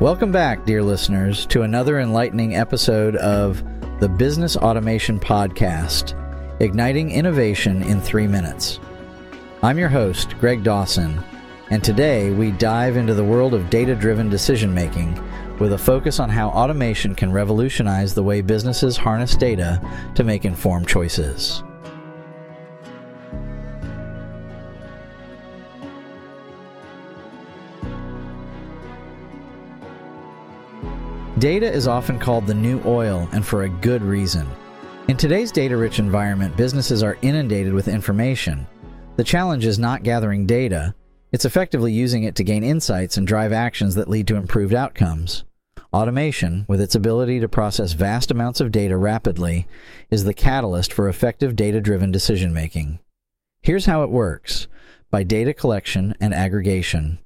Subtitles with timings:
[0.00, 3.64] Welcome back, dear listeners, to another enlightening episode of
[3.98, 6.12] the Business Automation Podcast,
[6.60, 8.78] igniting innovation in three minutes.
[9.62, 11.24] I'm your host, Greg Dawson,
[11.70, 15.18] and today we dive into the world of data driven decision making
[15.58, 19.80] with a focus on how automation can revolutionize the way businesses harness data
[20.14, 21.62] to make informed choices.
[31.38, 34.46] Data is often called the new oil, and for a good reason.
[35.08, 38.66] In today's data rich environment, businesses are inundated with information.
[39.16, 40.94] The challenge is not gathering data,
[41.32, 45.44] it's effectively using it to gain insights and drive actions that lead to improved outcomes.
[45.92, 49.66] Automation, with its ability to process vast amounts of data rapidly,
[50.10, 52.98] is the catalyst for effective data driven decision making.
[53.60, 54.68] Here's how it works
[55.10, 57.18] by data collection and aggregation.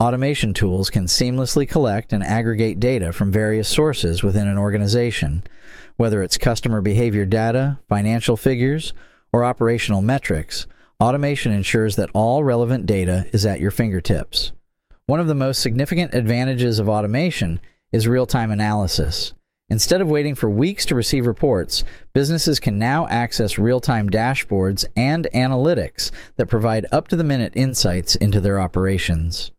[0.00, 5.42] Automation tools can seamlessly collect and aggregate data from various sources within an organization,
[5.98, 8.94] whether it's customer behavior data, financial figures,
[9.30, 10.66] or operational metrics.
[11.02, 14.52] Automation ensures that all relevant data is at your fingertips.
[15.04, 17.60] One of the most significant advantages of automation
[17.92, 19.34] is real time analysis.
[19.68, 21.84] Instead of waiting for weeks to receive reports,
[22.14, 27.52] businesses can now access real time dashboards and analytics that provide up to the minute
[27.54, 29.52] insights into their operations.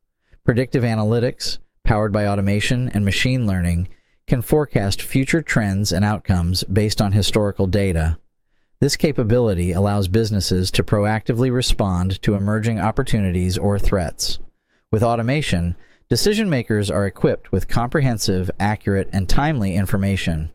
[0.44, 3.90] Predictive analytics, powered by automation and machine learning,
[4.26, 8.18] can forecast future trends and outcomes based on historical data.
[8.80, 14.40] This capability allows businesses to proactively respond to emerging opportunities or threats.
[14.90, 15.76] With automation,
[16.10, 20.52] decision makers are equipped with comprehensive, accurate, and timely information.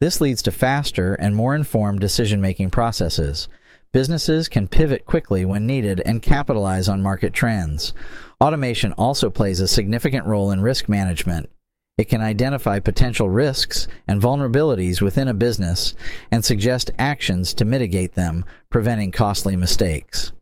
[0.00, 3.48] This leads to faster and more informed decision making processes.
[3.92, 7.94] Businesses can pivot quickly when needed and capitalize on market trends.
[8.42, 11.50] Automation also plays a significant role in risk management.
[11.98, 15.94] It can identify potential risks and vulnerabilities within a business
[16.30, 20.32] and suggest actions to mitigate them, preventing costly mistakes.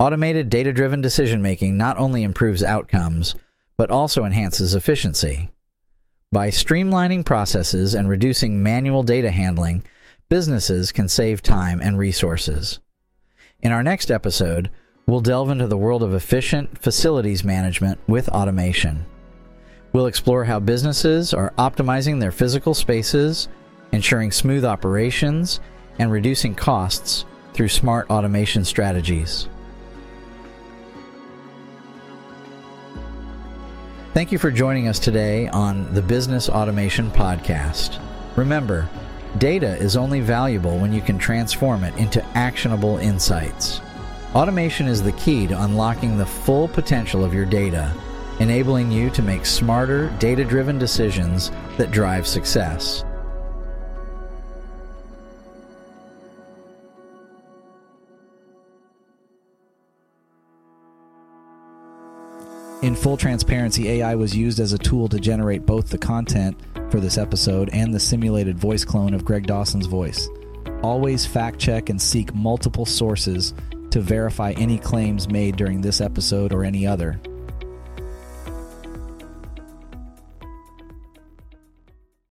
[0.00, 3.36] Automated data driven decision making not only improves outcomes,
[3.76, 5.50] but also enhances efficiency.
[6.32, 9.84] By streamlining processes and reducing manual data handling,
[10.28, 12.80] businesses can save time and resources.
[13.60, 14.68] In our next episode,
[15.06, 19.04] We'll delve into the world of efficient facilities management with automation.
[19.92, 23.48] We'll explore how businesses are optimizing their physical spaces,
[23.92, 25.60] ensuring smooth operations,
[25.98, 29.46] and reducing costs through smart automation strategies.
[34.14, 38.00] Thank you for joining us today on the Business Automation Podcast.
[38.36, 38.88] Remember,
[39.36, 43.82] data is only valuable when you can transform it into actionable insights.
[44.34, 47.94] Automation is the key to unlocking the full potential of your data,
[48.40, 53.04] enabling you to make smarter, data driven decisions that drive success.
[62.82, 66.58] In full transparency, AI was used as a tool to generate both the content
[66.90, 70.28] for this episode and the simulated voice clone of Greg Dawson's voice.
[70.82, 73.54] Always fact check and seek multiple sources
[73.94, 77.20] to verify any claims made during this episode or any other.